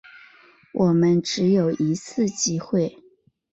[0.71, 2.97] 我们只有一次机会